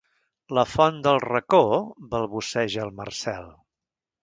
[0.57, 1.59] La font del racó?
[1.75, 3.49] —balbuceja el Marcel.